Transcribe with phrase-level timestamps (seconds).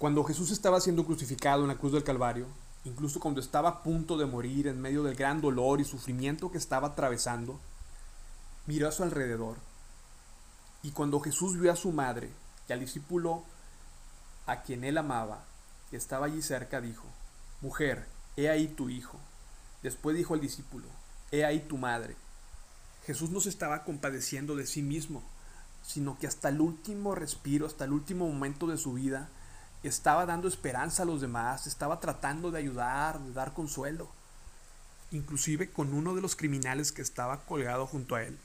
[0.00, 2.46] Cuando Jesús estaba siendo crucificado en la cruz del Calvario,
[2.84, 6.56] incluso cuando estaba a punto de morir en medio del gran dolor y sufrimiento que
[6.56, 7.60] estaba atravesando,
[8.64, 9.58] miró a su alrededor.
[10.82, 12.30] Y cuando Jesús vio a su madre
[12.66, 13.44] y al discípulo
[14.46, 15.44] a quien él amaba,
[15.90, 17.04] que estaba allí cerca, dijo,
[17.60, 18.06] Mujer,
[18.38, 19.18] he ahí tu hijo.
[19.82, 20.86] Después dijo al discípulo,
[21.30, 22.16] He ahí tu madre.
[23.04, 25.22] Jesús no se estaba compadeciendo de sí mismo,
[25.82, 29.28] sino que hasta el último respiro, hasta el último momento de su vida,
[29.88, 34.10] estaba dando esperanza a los demás, estaba tratando de ayudar, de dar consuelo,
[35.10, 38.38] inclusive con uno de los criminales que estaba colgado junto a él.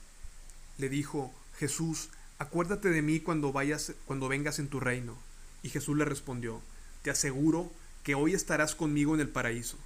[0.78, 5.16] Le dijo, Jesús, acuérdate de mí cuando vayas cuando vengas en tu reino.
[5.62, 6.60] Y Jesús le respondió,
[7.02, 7.70] te aseguro
[8.02, 9.76] que hoy estarás conmigo en el paraíso.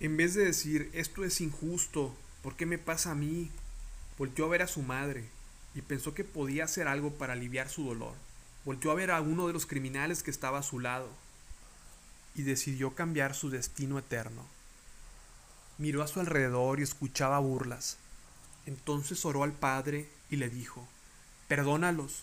[0.00, 3.50] En vez de decir, esto es injusto, ¿por qué me pasa a mí?
[4.18, 5.28] Volteó a ver a su madre
[5.74, 8.14] y pensó que podía hacer algo para aliviar su dolor.
[8.64, 11.08] Volteó a ver a uno de los criminales que estaba a su lado
[12.34, 14.44] y decidió cambiar su destino eterno.
[15.78, 17.96] Miró a su alrededor y escuchaba burlas.
[18.66, 20.86] Entonces oró al Padre y le dijo,
[21.48, 22.22] Perdónalos,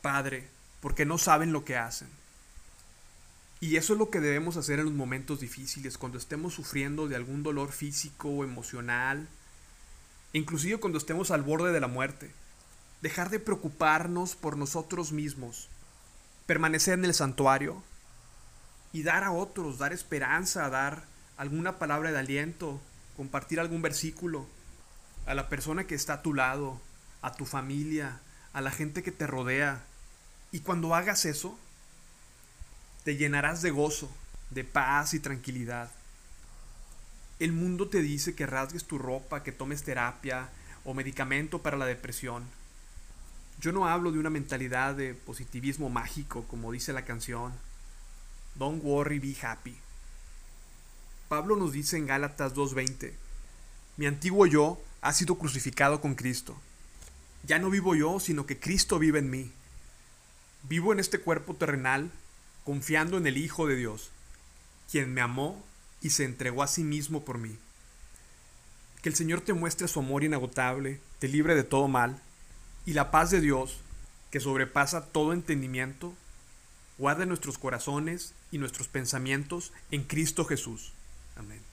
[0.00, 0.48] Padre,
[0.80, 2.08] porque no saben lo que hacen.
[3.60, 7.16] Y eso es lo que debemos hacer en los momentos difíciles, cuando estemos sufriendo de
[7.16, 9.28] algún dolor físico o emocional,
[10.32, 12.30] inclusive cuando estemos al borde de la muerte
[13.02, 15.68] dejar de preocuparnos por nosotros mismos,
[16.46, 17.82] permanecer en el santuario
[18.92, 21.04] y dar a otros, dar esperanza, dar
[21.36, 22.80] alguna palabra de aliento,
[23.16, 24.46] compartir algún versículo
[25.26, 26.80] a la persona que está a tu lado,
[27.22, 28.20] a tu familia,
[28.52, 29.82] a la gente que te rodea.
[30.52, 31.58] Y cuando hagas eso,
[33.04, 34.10] te llenarás de gozo,
[34.50, 35.90] de paz y tranquilidad.
[37.38, 40.50] El mundo te dice que rasgues tu ropa, que tomes terapia
[40.84, 42.44] o medicamento para la depresión
[43.60, 47.52] yo no hablo de una mentalidad de positivismo mágico, como dice la canción.
[48.54, 49.76] Don't worry, be happy.
[51.28, 53.12] Pablo nos dice en Gálatas 2.20,
[53.98, 56.56] mi antiguo yo ha sido crucificado con Cristo.
[57.46, 59.52] Ya no vivo yo, sino que Cristo vive en mí.
[60.62, 62.10] Vivo en este cuerpo terrenal,
[62.64, 64.10] confiando en el Hijo de Dios,
[64.90, 65.62] quien me amó
[66.00, 67.58] y se entregó a sí mismo por mí.
[69.02, 72.22] Que el Señor te muestre su amor inagotable, te libre de todo mal
[72.86, 73.78] y la paz de Dios,
[74.30, 76.14] que sobrepasa todo entendimiento,
[76.98, 80.92] guarde nuestros corazones y nuestros pensamientos en Cristo Jesús.
[81.36, 81.69] Amén.